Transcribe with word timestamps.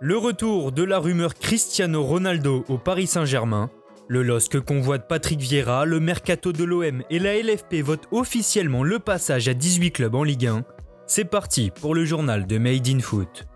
Le 0.00 0.18
retour 0.18 0.72
de 0.72 0.82
la 0.82 0.98
rumeur 0.98 1.34
Cristiano 1.34 2.02
Ronaldo 2.02 2.66
au 2.68 2.76
Paris 2.76 3.06
Saint-Germain, 3.06 3.70
le 4.08 4.22
LOSC 4.22 4.60
convoite 4.60 5.08
Patrick 5.08 5.40
Vieira, 5.40 5.86
le 5.86 6.00
mercato 6.00 6.52
de 6.52 6.64
l'OM 6.64 7.02
et 7.08 7.18
la 7.18 7.34
LFP 7.34 7.76
votent 7.76 8.06
officiellement 8.10 8.84
le 8.84 8.98
passage 8.98 9.48
à 9.48 9.54
18 9.54 9.92
clubs 9.92 10.14
en 10.14 10.22
Ligue 10.22 10.48
1. 10.48 10.64
C'est 11.06 11.24
parti 11.24 11.70
pour 11.80 11.94
le 11.94 12.04
journal 12.04 12.46
de 12.46 12.58
Made 12.58 12.86
in 12.88 13.00
Foot. 13.00 13.46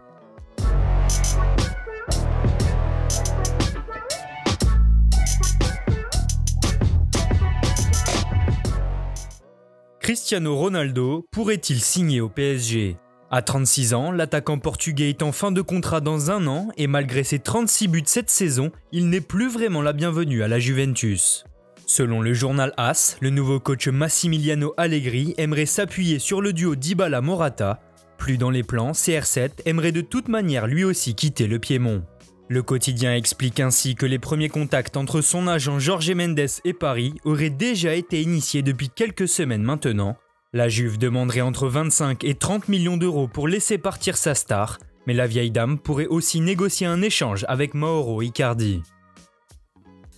Cristiano 10.01 10.57
Ronaldo 10.57 11.27
pourrait-il 11.31 11.83
signer 11.83 12.22
au 12.22 12.31
PSG 12.31 12.97
À 13.33 13.42
36 13.42 13.94
ans, 13.94 14.10
l'attaquant 14.10 14.58
portugais 14.58 15.08
est 15.08 15.22
en 15.22 15.30
fin 15.30 15.53
de 15.53 15.62
contrat 15.62 16.01
dans 16.01 16.33
un 16.33 16.48
an 16.48 16.66
et 16.77 16.88
malgré 16.88 17.23
ses 17.23 17.38
36 17.38 17.87
buts 17.87 18.03
cette 18.05 18.29
saison, 18.29 18.73
il 18.91 19.09
n'est 19.09 19.20
plus 19.20 19.48
vraiment 19.48 19.83
la 19.83 19.93
bienvenue 19.93 20.43
à 20.43 20.48
la 20.48 20.59
Juventus. 20.59 21.45
Selon 21.87 22.23
le 22.23 22.34
journal 22.34 22.75
AS, 22.77 23.16
le 23.20 23.30
nouveau 23.30 23.61
coach 23.61 23.87
Massimiliano 23.87 24.75
Allegri 24.77 25.34
aimerait 25.39 25.66
s'appuyer 25.66 26.19
sur 26.19 26.41
le 26.41 26.53
duo 26.53 26.75
Dybala-Morata. 26.75 27.79
Plus 28.19 28.37
dans 28.37 28.51
les 28.51 28.65
plans, 28.65 28.91
CR7 28.91 29.51
aimerait 29.65 29.92
de 29.92 30.01
toute 30.01 30.27
manière 30.27 30.67
lui 30.67 30.83
aussi 30.83 31.15
quitter 31.15 31.47
le 31.47 31.61
Piémont. 31.61 32.03
Le 32.48 32.65
quotidien 32.65 33.15
explique 33.15 33.61
ainsi 33.61 33.95
que 33.95 34.06
les 34.06 34.19
premiers 34.19 34.48
contacts 34.48 34.97
entre 34.97 35.20
son 35.20 35.47
agent 35.47 35.78
Jorge 35.78 36.11
Mendes 36.11 36.41
et 36.65 36.73
Paris 36.73 37.15
auraient 37.25 37.51
déjà 37.51 37.95
été 37.95 38.23
initiés 38.23 38.62
depuis 38.62 38.91
quelques 38.91 39.28
semaines 39.28 39.62
maintenant. 39.62 40.17
La 40.53 40.69
Juve 40.69 40.99
demanderait 40.99 41.43
entre 41.43 41.69
25 41.69 42.25
et 42.25 42.35
30 42.35 42.69
millions 42.69 42.97
d'euros 42.97 43.29
pour 43.29 43.47
laisser 43.47 43.79
partir 43.79 44.17
sa 44.17 44.35
star, 44.35 44.81
mais 45.07 45.15
la 45.15 45.29
vieille 45.29 45.53
dame 45.53 45.79
pourrait 45.79 46.09
aussi 46.09 46.41
négocier 46.41 46.89
un 46.89 47.03
échange 47.03 47.45
avec 47.47 47.73
Mauro 47.73 48.21
Icardi. 48.21 48.83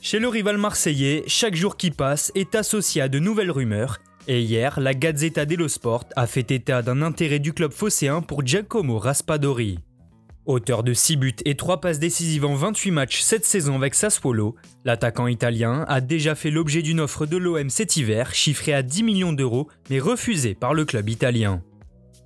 Chez 0.01 0.19
le 0.19 0.29
rival 0.29 0.57
marseillais, 0.57 1.23
chaque 1.27 1.55
jour 1.55 1.77
qui 1.77 1.91
passe 1.91 2.33
est 2.35 2.55
associé 2.55 3.03
à 3.03 3.09
de 3.09 3.19
nouvelles 3.19 3.51
rumeurs, 3.51 3.99
et 4.27 4.41
hier, 4.41 4.81
la 4.81 4.95
Gazzetta 4.95 5.45
dello 5.45 5.69
Sport 5.69 6.07
a 6.17 6.27
fait 6.27 6.51
état 6.51 6.81
d'un 6.81 7.03
intérêt 7.03 7.39
du 7.39 7.53
club 7.53 7.73
phocéen 7.73 8.23
pour 8.23 8.47
Giacomo 8.47 8.99
Raspadori. 8.99 9.81
Auteur 10.45 10.83
de 10.83 10.93
6 10.93 11.17
buts 11.19 11.37
et 11.45 11.55
3 11.55 11.81
passes 11.81 12.01
décisives 12.01 12.45
en 12.45 12.57
28 12.57 12.91
matchs 12.91 13.21
cette 13.21 13.45
saison 13.45 13.77
avec 13.77 13.95
Sassuolo, 13.95 14.57
l'attaquant 14.85 15.29
italien 15.29 15.85
a 15.87 16.01
déjà 16.01 16.35
fait 16.35 16.51
l'objet 16.51 16.83
d'une 16.83 16.99
offre 16.99 17.27
de 17.27 17.37
l'OM 17.37 17.71
cet 17.71 17.97
hiver 17.97 18.35
chiffrée 18.35 18.75
à 18.75 18.83
10 18.83 19.05
millions 19.05 19.33
d'euros 19.33 19.69
mais 19.89 20.01
refusée 20.01 20.55
par 20.55 20.75
le 20.75 20.85
club 20.85 21.09
italien. 21.09 21.63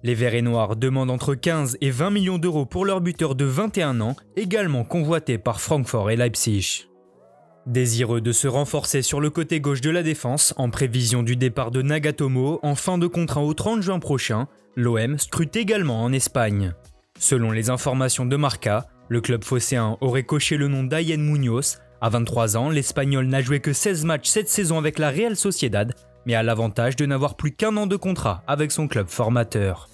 Les 0.02 0.14
Verts 0.14 0.34
et 0.34 0.40
Noirs 0.40 0.76
demandent 0.76 1.10
entre 1.10 1.34
15 1.34 1.76
et 1.82 1.90
20 1.90 2.10
millions 2.10 2.38
d'euros 2.38 2.64
pour 2.64 2.86
leur 2.86 3.02
buteur 3.02 3.34
de 3.34 3.44
21 3.44 4.00
ans, 4.00 4.16
également 4.36 4.84
convoité 4.84 5.36
par 5.36 5.60
Francfort 5.60 6.10
et 6.10 6.16
Leipzig. 6.16 6.86
Désireux 7.66 8.22
de 8.22 8.32
se 8.32 8.48
renforcer 8.48 9.02
sur 9.02 9.20
le 9.20 9.28
côté 9.28 9.60
gauche 9.60 9.82
de 9.82 9.90
la 9.90 10.02
défense 10.02 10.54
en 10.56 10.70
prévision 10.70 11.22
du 11.22 11.36
départ 11.36 11.70
de 11.70 11.82
Nagatomo 11.82 12.60
en 12.62 12.76
fin 12.76 12.96
de 12.96 13.08
contrat 13.08 13.42
au 13.42 13.52
30 13.52 13.82
juin 13.82 13.98
prochain, 13.98 14.46
l'OM 14.74 15.18
scrute 15.18 15.56
également 15.56 16.02
en 16.02 16.12
Espagne. 16.14 16.72
Selon 17.18 17.50
les 17.50 17.70
informations 17.70 18.26
de 18.26 18.36
Marca, 18.36 18.86
le 19.08 19.20
club 19.20 19.44
phocéen 19.44 19.96
aurait 20.00 20.24
coché 20.24 20.56
le 20.56 20.68
nom 20.68 20.84
d'Ayen 20.84 21.18
Munoz. 21.18 21.78
À 22.00 22.10
23 22.10 22.56
ans, 22.56 22.70
l'Espagnol 22.70 23.26
n'a 23.26 23.40
joué 23.40 23.60
que 23.60 23.72
16 23.72 24.04
matchs 24.04 24.28
cette 24.28 24.48
saison 24.48 24.78
avec 24.78 24.98
la 24.98 25.10
Real 25.10 25.36
Sociedad, 25.36 25.94
mais 26.26 26.34
a 26.34 26.42
l'avantage 26.42 26.96
de 26.96 27.06
n'avoir 27.06 27.36
plus 27.36 27.52
qu'un 27.52 27.76
an 27.76 27.86
de 27.86 27.96
contrat 27.96 28.42
avec 28.46 28.70
son 28.70 28.88
club 28.88 29.08
formateur. 29.08 29.88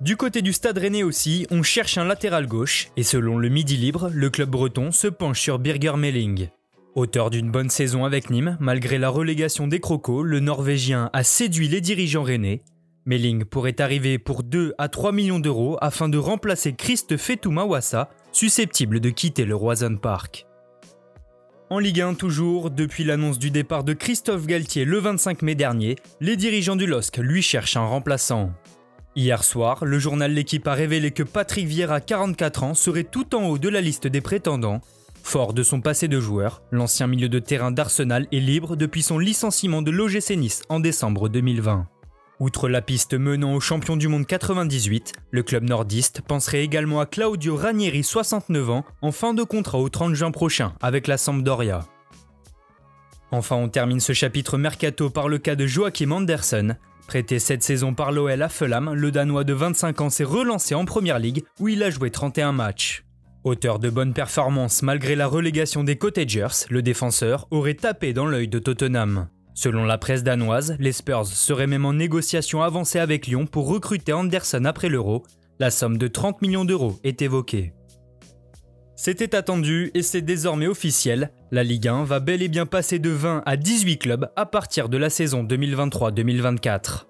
Du 0.00 0.16
côté 0.16 0.42
du 0.42 0.52
Stade 0.52 0.78
Rennais 0.78 1.02
aussi, 1.02 1.46
on 1.50 1.62
cherche 1.62 1.98
un 1.98 2.04
latéral 2.04 2.46
gauche, 2.46 2.88
et 2.96 3.02
selon 3.02 3.38
le 3.38 3.48
Midi 3.48 3.76
Libre, 3.76 4.10
le 4.12 4.30
club 4.30 4.50
breton 4.50 4.90
se 4.90 5.06
penche 5.06 5.40
sur 5.40 5.58
Birger 5.58 5.96
Melling. 5.96 6.48
Auteur 6.94 7.30
d'une 7.30 7.50
bonne 7.50 7.70
saison 7.70 8.04
avec 8.04 8.30
Nîmes, 8.30 8.56
malgré 8.60 8.98
la 8.98 9.08
relégation 9.08 9.66
des 9.66 9.80
Crocos, 9.80 10.22
le 10.22 10.40
Norvégien 10.40 11.10
a 11.12 11.24
séduit 11.24 11.68
les 11.68 11.80
dirigeants 11.80 12.22
rennais 12.22 12.62
Melling 13.06 13.44
pourrait 13.44 13.80
arriver 13.80 14.18
pour 14.18 14.42
2 14.42 14.74
à 14.78 14.88
3 14.88 15.12
millions 15.12 15.38
d'euros 15.38 15.76
afin 15.80 16.08
de 16.08 16.16
remplacer 16.16 16.72
Christ 16.72 17.16
Fetumawasa, 17.18 18.08
susceptible 18.32 19.00
de 19.00 19.10
quitter 19.10 19.44
le 19.44 19.54
Roison 19.54 19.96
Park. 19.96 20.46
En 21.68 21.78
Ligue 21.78 22.00
1 22.00 22.14
toujours, 22.14 22.70
depuis 22.70 23.04
l'annonce 23.04 23.38
du 23.38 23.50
départ 23.50 23.84
de 23.84 23.92
Christophe 23.92 24.46
Galtier 24.46 24.84
le 24.84 24.98
25 24.98 25.42
mai 25.42 25.54
dernier, 25.54 25.96
les 26.20 26.36
dirigeants 26.36 26.76
du 26.76 26.86
LOSC 26.86 27.18
lui 27.18 27.42
cherchent 27.42 27.76
un 27.76 27.84
remplaçant. 27.84 28.52
Hier 29.16 29.44
soir, 29.44 29.84
le 29.84 29.98
journal 29.98 30.32
L'équipe 30.32 30.66
a 30.66 30.74
révélé 30.74 31.10
que 31.10 31.22
Patrick 31.22 31.66
Vieira, 31.66 32.00
44 32.00 32.64
ans, 32.64 32.74
serait 32.74 33.04
tout 33.04 33.34
en 33.34 33.44
haut 33.44 33.58
de 33.58 33.68
la 33.68 33.80
liste 33.80 34.06
des 34.06 34.20
prétendants. 34.20 34.80
Fort 35.22 35.54
de 35.54 35.62
son 35.62 35.80
passé 35.80 36.08
de 36.08 36.20
joueur, 36.20 36.62
l'ancien 36.70 37.06
milieu 37.06 37.28
de 37.28 37.38
terrain 37.38 37.70
d'Arsenal 37.70 38.26
est 38.32 38.40
libre 38.40 38.76
depuis 38.76 39.02
son 39.02 39.18
licenciement 39.18 39.82
de 39.82 39.90
l'OGC 39.90 40.36
Nice 40.36 40.62
en 40.68 40.80
décembre 40.80 41.28
2020. 41.28 41.86
Outre 42.44 42.68
la 42.68 42.82
piste 42.82 43.14
menant 43.14 43.54
au 43.54 43.60
champion 43.60 43.96
du 43.96 44.06
monde 44.06 44.26
98, 44.26 45.14
le 45.30 45.42
club 45.42 45.64
nordiste 45.64 46.20
penserait 46.20 46.62
également 46.62 47.00
à 47.00 47.06
Claudio 47.06 47.56
Ranieri, 47.56 48.04
69 48.04 48.68
ans, 48.68 48.84
en 49.00 49.12
fin 49.12 49.32
de 49.32 49.42
contrat 49.42 49.78
au 49.78 49.88
30 49.88 50.12
juin 50.12 50.30
prochain 50.30 50.74
avec 50.82 51.06
la 51.06 51.16
Sampdoria. 51.16 51.86
Enfin, 53.30 53.56
on 53.56 53.70
termine 53.70 53.98
ce 53.98 54.12
chapitre 54.12 54.58
mercato 54.58 55.08
par 55.08 55.30
le 55.30 55.38
cas 55.38 55.54
de 55.54 55.66
Joachim 55.66 56.10
Andersen. 56.10 56.76
Prêté 57.06 57.38
cette 57.38 57.62
saison 57.62 57.94
par 57.94 58.12
l'OL 58.12 58.42
à 58.42 58.50
le 58.92 59.10
Danois 59.10 59.44
de 59.44 59.54
25 59.54 60.02
ans 60.02 60.10
s'est 60.10 60.22
relancé 60.22 60.74
en 60.74 60.84
Première 60.84 61.18
Ligue 61.18 61.44
où 61.60 61.68
il 61.68 61.82
a 61.82 61.88
joué 61.88 62.10
31 62.10 62.52
matchs. 62.52 63.06
Auteur 63.44 63.78
de 63.78 63.88
bonnes 63.88 64.12
performances 64.12 64.82
malgré 64.82 65.16
la 65.16 65.28
relégation 65.28 65.82
des 65.82 65.96
Cottagers, 65.96 66.66
le 66.68 66.82
défenseur 66.82 67.46
aurait 67.50 67.72
tapé 67.72 68.12
dans 68.12 68.26
l'œil 68.26 68.48
de 68.48 68.58
Tottenham. 68.58 69.28
Selon 69.54 69.84
la 69.84 69.98
presse 69.98 70.24
danoise, 70.24 70.76
les 70.80 70.92
Spurs 70.92 71.26
seraient 71.26 71.68
même 71.68 71.84
en 71.84 71.92
négociation 71.92 72.62
avancée 72.62 72.98
avec 72.98 73.28
Lyon 73.28 73.46
pour 73.46 73.68
recruter 73.68 74.12
Anderson 74.12 74.64
après 74.64 74.88
l'Euro. 74.88 75.24
La 75.60 75.70
somme 75.70 75.96
de 75.96 76.08
30 76.08 76.42
millions 76.42 76.64
d'euros 76.64 76.98
est 77.04 77.22
évoquée. 77.22 77.72
C'était 78.96 79.36
attendu 79.36 79.90
et 79.94 80.02
c'est 80.02 80.22
désormais 80.22 80.66
officiel, 80.66 81.30
la 81.50 81.62
Ligue 81.64 81.88
1 81.88 82.04
va 82.04 82.20
bel 82.20 82.42
et 82.42 82.48
bien 82.48 82.66
passer 82.66 82.98
de 82.98 83.10
20 83.10 83.42
à 83.46 83.56
18 83.56 83.98
clubs 83.98 84.28
à 84.34 84.46
partir 84.46 84.88
de 84.88 84.96
la 84.96 85.10
saison 85.10 85.44
2023-2024. 85.44 87.06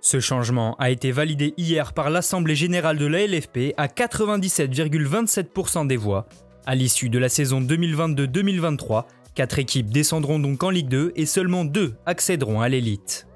Ce 0.00 0.20
changement 0.20 0.76
a 0.76 0.90
été 0.90 1.10
validé 1.10 1.54
hier 1.56 1.92
par 1.92 2.10
l'Assemblée 2.10 2.54
générale 2.54 2.98
de 2.98 3.06
la 3.06 3.26
LFP 3.26 3.74
à 3.76 3.88
97,27% 3.88 5.86
des 5.86 5.96
voix. 5.96 6.28
À 6.66 6.74
l'issue 6.74 7.08
de 7.08 7.18
la 7.18 7.28
saison 7.28 7.60
2022-2023, 7.60 9.04
Quatre 9.34 9.58
équipes 9.58 9.90
descendront 9.90 10.38
donc 10.38 10.62
en 10.62 10.70
Ligue 10.70 10.88
2 10.88 11.12
et 11.16 11.26
seulement 11.26 11.64
deux 11.64 11.94
accéderont 12.06 12.60
à 12.60 12.68
l'élite. 12.68 13.26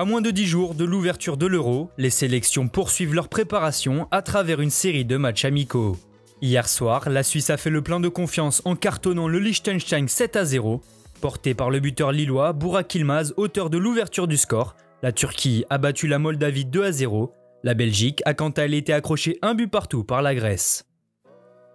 À 0.00 0.04
moins 0.04 0.20
de 0.20 0.30
10 0.30 0.46
jours 0.46 0.74
de 0.74 0.84
l'ouverture 0.84 1.36
de 1.36 1.46
l'Euro, 1.46 1.90
les 1.98 2.10
sélections 2.10 2.68
poursuivent 2.68 3.14
leur 3.14 3.28
préparation 3.28 4.06
à 4.10 4.22
travers 4.22 4.60
une 4.60 4.70
série 4.70 5.04
de 5.04 5.16
matchs 5.16 5.44
amicaux. 5.44 5.96
Hier 6.40 6.68
soir, 6.68 7.10
la 7.10 7.24
Suisse 7.24 7.50
a 7.50 7.56
fait 7.56 7.70
le 7.70 7.82
plein 7.82 7.98
de 7.98 8.08
confiance 8.08 8.62
en 8.64 8.76
cartonnant 8.76 9.26
le 9.26 9.40
Liechtenstein 9.40 10.06
7 10.06 10.36
à 10.36 10.44
0. 10.44 10.82
Porté 11.20 11.52
par 11.54 11.70
le 11.70 11.80
buteur 11.80 12.12
lillois 12.12 12.52
Burak 12.52 12.94
Ilmaz, 12.94 13.34
auteur 13.36 13.70
de 13.70 13.78
l'ouverture 13.78 14.28
du 14.28 14.36
score, 14.36 14.76
la 15.02 15.10
Turquie 15.10 15.64
a 15.68 15.78
battu 15.78 16.06
la 16.06 16.20
Moldavie 16.20 16.64
2 16.64 16.84
à 16.84 16.92
0. 16.92 17.32
La 17.64 17.74
Belgique 17.74 18.22
a 18.24 18.34
quant 18.34 18.50
à 18.50 18.62
elle 18.62 18.74
été 18.74 18.92
accrochée 18.92 19.36
un 19.42 19.54
but 19.54 19.66
partout 19.66 20.04
par 20.04 20.22
la 20.22 20.36
Grèce. 20.36 20.87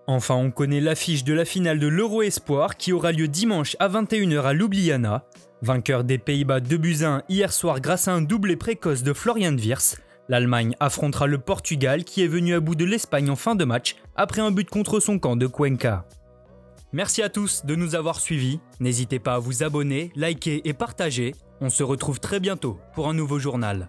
Enfin, 0.08 0.36
on 0.36 0.52
connaît 0.52 0.81
l'affiche 0.81 1.24
de 1.24 1.34
la 1.34 1.46
finale 1.46 1.80
de 1.80 1.88
l'Euro 1.88 2.22
Espoir 2.22 2.75
qui 2.75 2.91
aura 2.91 3.12
lieu 3.12 3.28
dimanche 3.28 3.78
à 3.80 3.88
21h 3.88 4.41
à 4.41 4.53
Ljubljana. 4.53 5.24
Vainqueur 5.62 6.03
des 6.03 6.18
Pays-Bas 6.18 6.59
de 6.59 6.75
Buzyn 6.75 7.24
hier 7.30 7.53
soir 7.53 7.80
grâce 7.80 8.09
à 8.09 8.14
un 8.14 8.22
doublé 8.22 8.58
précoce 8.58 9.02
de 9.02 9.14
Florian 9.14 9.56
Wirtz, 9.58 9.96
l'Allemagne 10.28 10.75
affrontera 10.81 11.25
le 11.25 11.38
Portugal 11.38 12.03
qui 12.03 12.22
est 12.22 12.28
venu 12.28 12.53
à 12.53 12.59
bout 12.59 12.75
de 12.75 12.84
l'Espagne 12.84 13.30
en 13.30 13.38
fin 13.38 13.56
de 13.56 13.64
match 13.64 13.96
après 14.17 14.41
un 14.41 14.52
but 14.52 14.70
contre 14.70 15.00
son 15.00 15.20
camp 15.20 15.38
de 15.38 15.47
Cuenca. 15.47 16.05
Merci 16.91 17.22
à 17.22 17.29
tous 17.29 17.66
de 17.66 17.76
nous 17.76 17.96
avoir 17.96 18.20
suivis. 18.20 18.59
N'hésitez 18.82 19.20
pas 19.20 19.35
à 19.35 19.40
vous 19.40 19.64
abonner, 19.64 20.11
liker 20.16 20.61
et 20.67 20.73
partager. 20.73 21.34
On 21.61 21.70
se 21.70 21.84
retrouve 21.84 22.20
très 22.20 22.41
bientôt 22.41 22.78
pour 22.94 23.08
un 23.08 23.14
nouveau 23.14 23.40
journal. 23.40 23.88